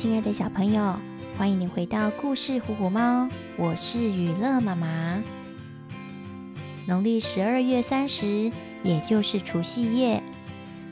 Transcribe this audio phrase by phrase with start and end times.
[0.00, 0.96] 亲爱的小朋友，
[1.36, 3.24] 欢迎你回到故事《虎虎猫》，
[3.58, 5.22] 我是雨乐妈妈。
[6.86, 8.50] 农历十二月三十，
[8.82, 10.22] 也就是除夕夜，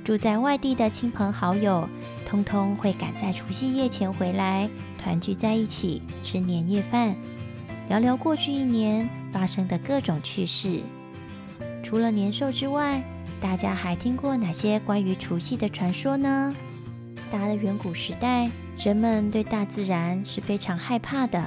[0.04, 1.88] 住在外地的亲朋好友，
[2.26, 4.68] 通通会赶在除夕夜前回来，
[5.02, 7.16] 团聚在一起吃年夜饭，
[7.88, 10.80] 聊聊过去一年发生的各种趣事。
[11.82, 13.02] 除了年兽之外，
[13.40, 16.54] 大家还听过哪些关于除夕的传说呢？
[17.32, 21.44] 大的远古时代，人们对大自然是非常害怕的，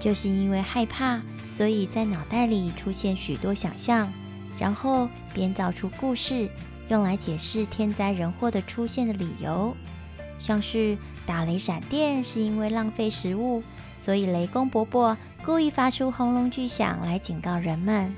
[0.00, 4.10] 就是因为害怕，所以在脑袋里出现许多想象，
[4.58, 6.48] 然后编造出故事，
[6.88, 9.76] 用来解释天灾人祸的出现的理由。
[10.38, 13.62] 像是打雷闪电是因为浪费食物，
[14.00, 18.12] 所以雷公伯伯故意发出轰隆巨响来警告人们。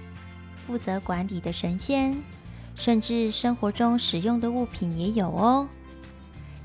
[0.67, 2.17] 负责管理的神仙。
[2.77, 5.69] 甚至生活中使用的物品也有哦。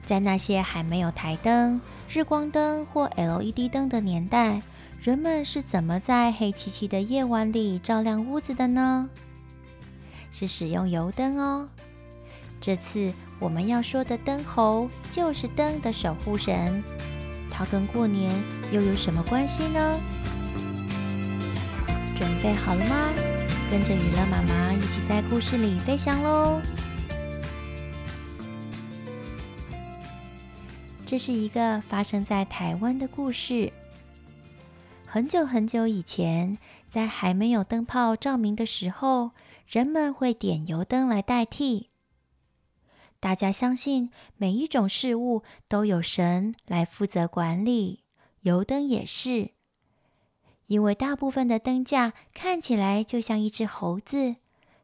[0.06, 4.62] 在那些还没有台灯、日光灯或 LED 灯的年代，
[5.02, 9.10] 人们是怎么在黑漆漆的夜晚里照亮屋子的呢？
[10.32, 11.68] 是使用油灯哦。
[12.62, 16.84] 这次我们要说的灯猴就是灯的守护神，
[17.52, 18.32] 它跟过年
[18.72, 20.00] 又有什么关系呢？
[22.16, 23.10] 准备好了吗？
[23.72, 26.62] 跟着雨乐妈妈一起在故事里飞翔喽！
[31.06, 33.72] 这是一个发生在台湾的故事。
[35.06, 36.58] 很久很久以前，
[36.90, 39.32] 在还没有灯泡照明的时候，
[39.68, 41.92] 人们会点油灯来代替。
[43.20, 48.04] 大家相信每一种事物都有神来负责管理，
[48.42, 49.52] 油灯也是。
[50.66, 54.38] 因为大部分的灯架看起来就像一只猴子，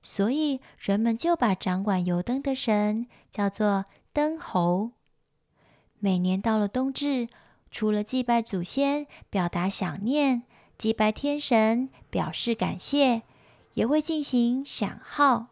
[0.03, 4.91] 所以人们就把掌管油灯的神叫做灯猴。
[6.03, 7.29] 每年到了冬至，
[7.69, 10.41] 除了祭拜祖先、表达想念，
[10.78, 13.22] 祭拜天神，表示感谢，
[13.75, 15.50] 也会进行响号，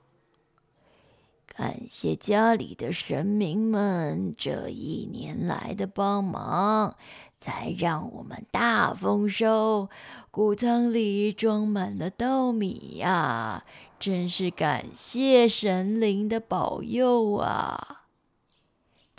[1.45, 6.95] 感谢家里的神明们这一年来的帮忙。
[7.41, 9.87] 才让我们大丰收，
[10.29, 13.63] 谷仓里装满了稻米呀！
[13.97, 18.08] 真是感谢神灵的保佑啊！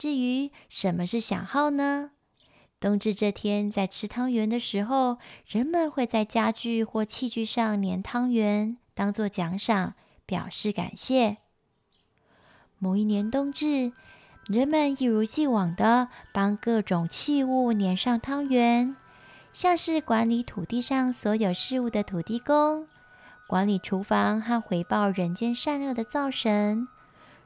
[0.01, 2.13] 至于什么是响号呢？
[2.81, 9.93] 冬至这天，在吃汤圆的时候，人们会在家具或器具上粘汤圆，当做奖赏，
[10.25, 11.37] 表示感谢。
[12.79, 13.93] 某一年冬至。
[14.47, 18.97] 人们一如既往地帮各种器物粘上汤圆，
[19.53, 22.89] 像是管理土地上所有事物的土地公，
[23.47, 26.89] 管理厨房和回报人间善恶的灶神，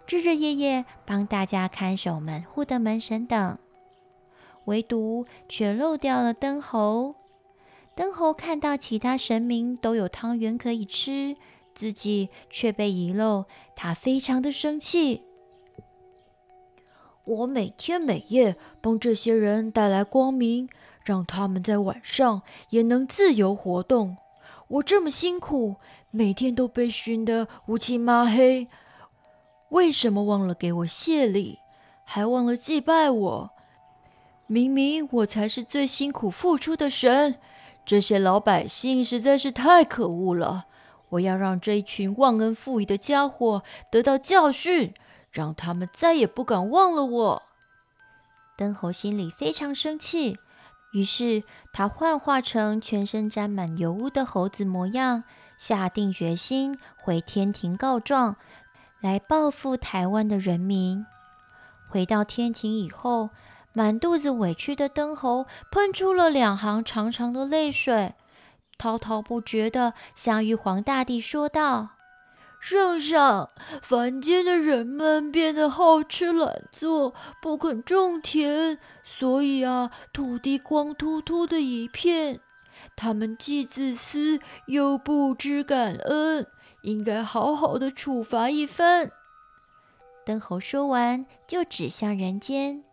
[0.07, 3.59] 日日夜夜帮大家看守门户的门神等，
[4.67, 7.15] 唯独却漏掉了灯猴。
[7.95, 11.37] 灯猴看到其他神明都有汤圆可以吃，
[11.75, 15.23] 自己却被遗漏，他非常的生气。
[17.25, 20.69] 我每天每夜帮这些人带来光明，
[21.03, 24.19] 让他们在晚上也能自由活动。
[24.69, 25.77] 我这么辛苦，
[26.11, 28.69] 每天都被熏得乌漆嘛黑，
[29.75, 31.59] 为什么忘了给我谢礼，
[32.05, 33.51] 还忘了祭拜我？
[34.47, 37.41] 明明我才是最辛苦付出的神，
[37.85, 40.67] 这些老百姓实在是太可恶了！
[41.09, 44.95] 我要让这一群忘恩负义的家伙得到教训。
[45.33, 47.43] 让他们再也不敢忘了我。
[48.57, 50.39] 灯猴心里非常生气，
[50.93, 51.43] 于是
[51.73, 55.25] 他幻化成全身沾满油污的猴子模样，
[55.59, 58.37] 下定决心回天庭告状，
[59.05, 61.05] 来报复台湾的人民。
[61.91, 63.29] 回到天庭以后，
[63.75, 68.15] 满肚子委屈的灯猴喷出了两行长长的泪水，
[68.79, 71.91] 滔滔不绝地向玉皇大帝说道。
[72.59, 73.51] 圣上，
[73.83, 77.13] 凡间的人们变得好吃懒做，
[77.43, 82.41] 不肯种田，所以啊，土地光秃秃的一片。
[82.97, 86.47] 他们既自私又不知感恩，
[86.85, 89.11] 应该好好的处罚一番。
[90.25, 92.85] 灯猴说完，就指向人间。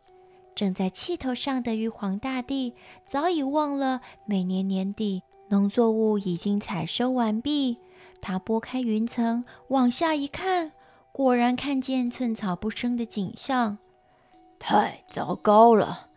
[0.55, 2.73] 正在气头上的玉皇大帝
[3.05, 7.77] 早已忘了，每年年底农作物已经采收完毕。
[8.21, 10.73] 他拨开云层，往下一看，
[11.11, 13.77] 果然看见寸草不生的景象。
[14.59, 16.07] 太糟糕了！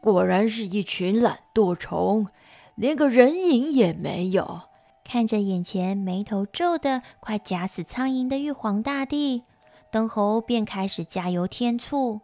[0.00, 2.26] 果然是一群懒惰虫，
[2.74, 4.62] 连个人影也没有。
[5.12, 9.42] 看着眼前眉头皱得快夹死苍蝇的玉皇大帝，
[9.90, 12.22] 灯猴便开始加油添醋：“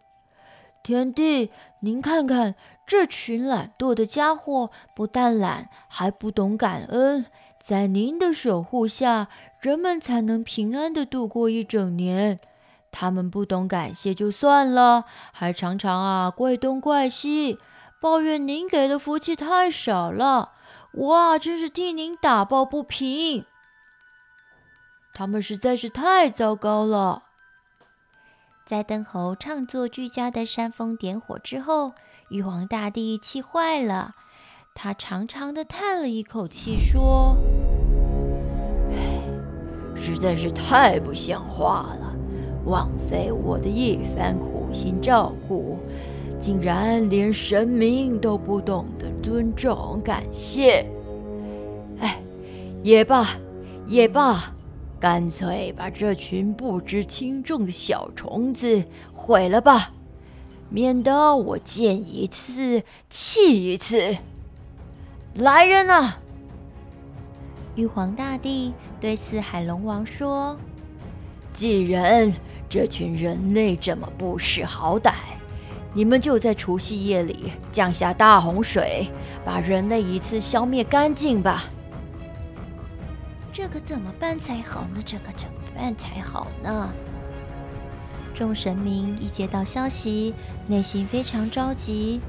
[0.83, 1.51] 天帝，
[1.81, 2.55] 您看看，
[2.87, 7.27] 这群懒惰的家伙不但懒，还不懂感恩。
[7.63, 9.29] 在您的守护下，
[9.61, 12.39] 人们才能平安地度过一整年。
[12.91, 17.59] 他们不懂感谢就算了，还常常啊怪东怪西，
[18.01, 20.53] 抱怨您给的福气太少了。
[20.95, 23.45] 哇，真是替您打抱不平。
[25.15, 27.25] 他们实在是太糟糕了。
[28.65, 31.93] 在灯猴唱作俱佳的煽风点火之后，
[32.31, 34.13] 玉皇大帝气坏了。
[34.75, 37.37] 他长长的叹了一口气，说
[38.93, 42.15] ：“唉，实在是太不像话了，
[42.65, 45.79] 枉费我的一番苦心照顾，
[46.39, 50.87] 竟然连神明都不懂得尊重感谢。
[52.01, 52.21] 哎，
[52.83, 53.27] 也罢，
[53.87, 54.55] 也罢，
[55.01, 59.93] 干脆把这群不知轻重的小虫子毁了吧，
[60.71, 64.17] 免得我见一次气一次。”
[65.35, 66.19] 来人啊！
[67.77, 70.57] 玉皇大帝对四海龙王说
[71.53, 72.33] ：“既然
[72.69, 75.13] 这群人类这么不识好歹，
[75.99, 79.11] 你们就在除夕夜里降下大洪水，
[79.45, 81.65] 把人类一次消灭干净吧。”
[83.53, 85.03] 这可怎么办才好呢？
[85.05, 86.89] 这可怎么办才好呢？
[88.33, 90.33] 众神明一接到消息，
[90.69, 92.21] 内心非常着急。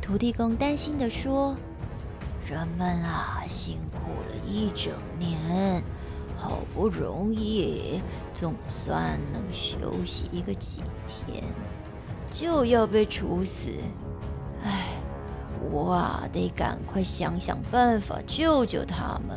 [0.00, 1.54] 土地公担心地说。
[2.46, 5.82] 人们啊，辛苦了一整年，
[6.38, 8.00] 好不容易
[8.32, 11.44] 总算能休息一个几天，
[12.30, 13.70] 就要被处死。
[14.64, 14.88] 唉，
[15.70, 19.36] 我啊，得赶快想想办法救救他们。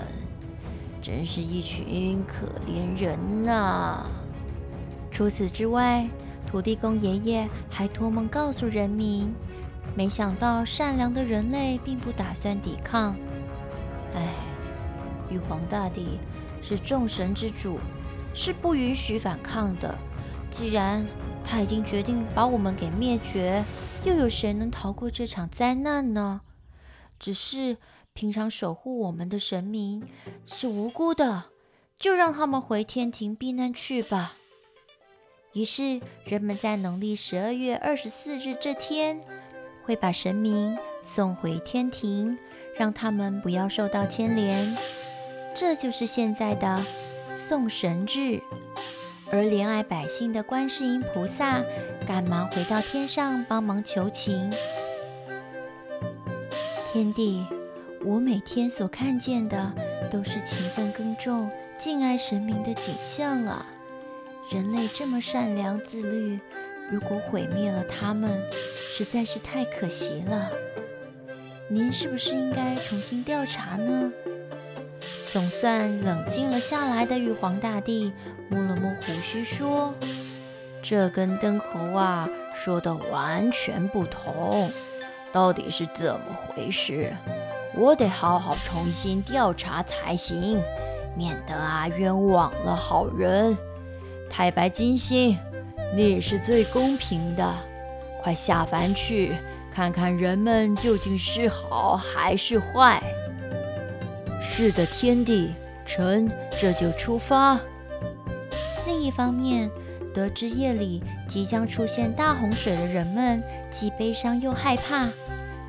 [1.02, 4.06] 真是一群可怜人呐！
[5.12, 6.08] 除此之外，
[6.48, 9.34] 土地公爷爷还托梦告诉人民。
[9.96, 13.16] 没想到善良的人类并不打算抵抗。
[14.16, 14.28] 唉，
[15.30, 16.20] 玉皇大帝
[16.62, 17.80] 是众神之主，
[18.34, 19.94] 是不允许反抗的。
[20.50, 21.06] 既然
[21.44, 23.64] 他已经决定把我们给灭绝，
[24.06, 26.42] 又有谁能逃过这场灾难呢？
[27.20, 27.78] 只是
[28.14, 30.04] 平常守护我们的神明
[30.46, 31.46] 是无辜的，
[32.00, 34.34] 就让他们回天庭避难去吧。
[35.54, 39.22] 于是人们在农历十二月二十四日这天。
[39.86, 42.38] 会把神明送回天庭，
[42.78, 44.78] 让他们不要受到牵连。
[45.54, 46.82] 这就是现在的
[47.50, 48.40] 送神日。
[49.34, 51.60] 而怜爱百姓的观世音菩萨，
[52.06, 54.54] 赶忙回到天上帮忙求情。
[56.92, 57.44] 天帝，
[58.06, 59.74] 我每天所看见的
[60.12, 61.50] 都是勤奋耕种、
[61.80, 63.66] 敬爱神明的景象啊！
[64.52, 66.40] 人类这么善良自律，
[66.92, 70.52] 如果毁灭了他们，实在是太可惜了，
[71.68, 74.12] 您是不是应该重新调查呢？
[75.34, 78.14] 总算冷静了下来的玉皇大帝
[78.50, 79.92] 摸了摸胡须说
[80.84, 82.30] ：“这跟灯猴啊
[82.64, 84.70] 说的完全不同，
[85.32, 87.12] 到底是怎么回事？
[87.74, 90.62] 我得好好重新调查才行，
[91.18, 93.58] 免得啊冤枉了好人。
[94.30, 95.36] 太白金星，
[95.96, 97.52] 你是最公平的。”
[98.22, 99.36] 快下凡去，
[99.74, 103.02] 看看人们究竟是好还是坏。
[104.56, 105.50] 是的，天帝，
[105.84, 106.30] 臣
[106.62, 107.60] 这就出发。
[108.86, 109.68] 另一方面，
[110.14, 113.42] 得知夜里即将出现大洪水的人们，
[113.72, 115.10] 既悲伤又害怕。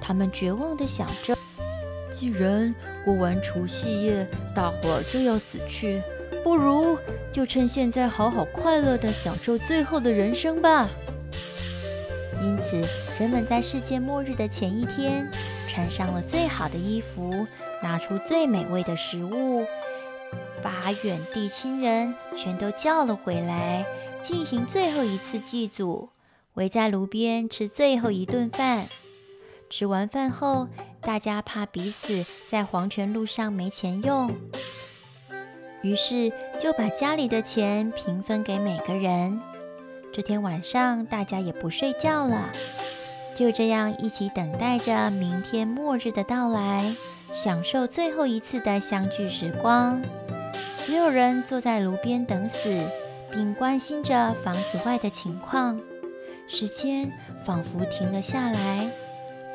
[0.03, 1.35] 他们绝望地想着：
[2.13, 2.75] 既然
[3.07, 6.03] 过完除夕夜，大伙儿就要死去，
[6.43, 6.99] 不如
[7.33, 10.91] 就趁现在好好快乐地享受最后的人生吧。
[12.43, 12.87] 因此，
[13.19, 15.27] 人们在世界末日的前一天，
[15.71, 17.47] 穿上了最好的衣服，
[17.83, 19.67] 拿出最美味的食物，
[20.63, 23.85] 把远地亲人全都叫了回来，
[24.23, 26.09] 进行最后一次祭祖，
[26.55, 28.87] 围在炉边吃最后一顿饭。
[29.71, 30.69] 吃完饭后，
[31.01, 34.33] 大家怕彼此在黄泉路上没钱用，
[35.83, 39.41] 于是就把家里的钱平分给每个人。
[40.13, 42.51] 这天晚上，大家也不睡觉了，
[43.35, 46.95] 就这样一起等待着明天末日的到来，
[47.35, 50.01] 享受最后一次的相聚时光。
[50.55, 52.85] 所有人坐在炉边等死，
[53.33, 55.81] 并关心着房子外的情况。
[56.47, 57.11] 时间
[57.45, 58.89] 仿佛停了下来，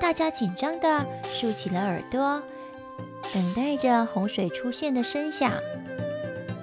[0.01, 2.41] 大家紧张地竖起了耳朵，
[3.33, 5.53] 等待着洪水出现的声响。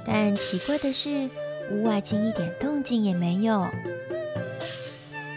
[0.05, 1.31] 但奇怪的是，
[1.71, 3.67] 屋外竟一点动静也没有。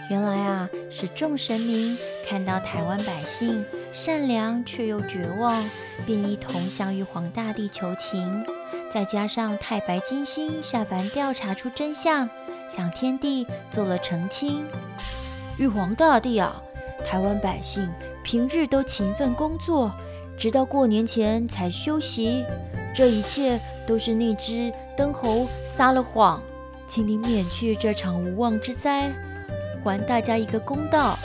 [0.09, 1.95] 原来啊，是众神明
[2.27, 5.63] 看到台湾百姓善良却又绝望，
[6.05, 8.45] 便一同向玉皇大帝求情。
[8.93, 12.29] 再加上太白金星下凡调查出真相，
[12.69, 14.63] 向天帝做了澄清。
[15.57, 16.61] 玉皇大帝啊，
[17.05, 17.87] 台湾百姓
[18.23, 19.91] 平日都勤奋工作，
[20.39, 22.43] 直到过年前才休息。
[22.95, 26.41] 这一切都是那只灯猴撒了谎，
[26.87, 29.11] 请您免去这场无妄之灾，
[29.83, 31.17] 还大家一个公道。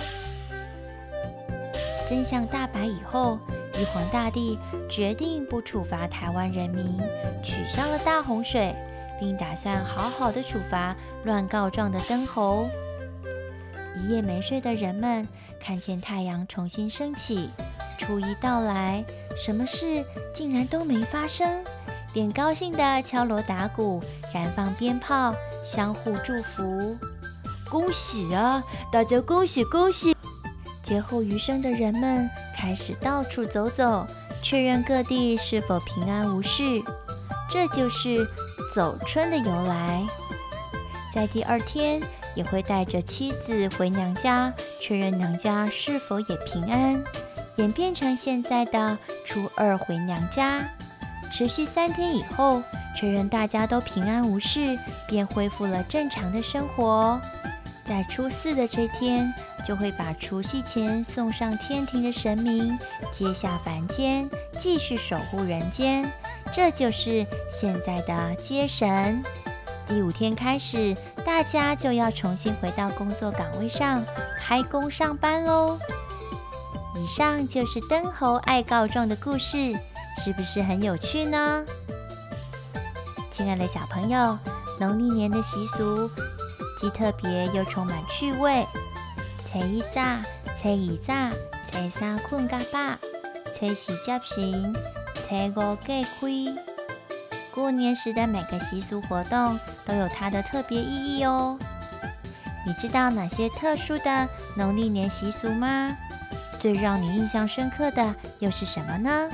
[2.15, 3.41] 真相大白以后，
[3.77, 4.57] 玉皇大帝
[4.89, 6.97] 决定不处罚台湾人民，
[7.43, 8.73] 取消了大洪水，
[9.19, 10.95] 并打算好好的处罚
[11.25, 12.69] 乱告状的灯猴。
[13.97, 15.27] 一夜没睡的人们
[15.61, 17.51] 看见太阳重新升起，
[17.99, 19.03] 初一到来，
[19.45, 21.65] 什么事竟然都没发生，
[22.13, 24.01] 便高兴地敲锣打鼓，
[24.33, 26.97] 燃放鞭炮，相互祝福。
[27.69, 28.63] 恭喜啊！
[28.93, 30.14] 大家恭喜恭喜！
[30.85, 34.07] 劫后余生的人们开始到处走走，
[34.43, 36.63] 确认各地是否平安无事。
[37.51, 38.27] 这就是
[38.75, 40.03] 走春的由来。
[41.15, 42.03] 在第二天，
[42.35, 47.03] 也会带着妻子回娘家，确认娘家是否也平安，
[47.57, 50.63] 演变成现在的初二回娘家。
[51.33, 52.63] 持续三天以后，
[52.97, 57.19] 确认大家都平安无事，便恢复了正常的生活。
[57.85, 59.33] 在初四的这天，
[59.67, 62.79] 就会把除夕前送上天庭的神明
[63.13, 64.29] 接下凡间，
[64.59, 66.11] 继续守护人间。
[66.53, 69.23] 这就是现在的接神。
[69.89, 70.95] 第五天开始，
[71.25, 74.05] 大家就要重新回到工作岗位上，
[74.39, 75.79] 开工上班喽。
[76.97, 79.73] 以上就是灯猴爱告状的故事，
[80.23, 81.65] 是不是很有趣呢？
[83.33, 84.39] 亲爱的小朋友，
[84.79, 86.09] 农历年的习俗
[86.81, 88.65] 既特别又充满趣味。
[89.55, 90.01] 初一早，
[90.61, 91.15] 初二早，
[91.71, 92.99] 初三困觉饱，
[93.57, 94.75] 初四接神，
[95.15, 96.61] 初五隔开。
[97.55, 99.57] 过年时的每个习俗活动
[99.87, 101.57] 都有它的特别意义哦。
[102.67, 105.97] 你知道哪些特殊的农历年习俗吗？
[106.61, 109.29] 最让你印象深刻的又是什么呢？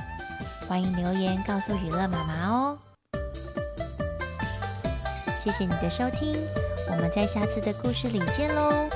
[0.69, 2.79] 欢迎留言告诉予乐妈妈哦。
[5.43, 6.37] 谢谢你的收听，
[6.91, 8.87] 我们在下次的故事里见喽。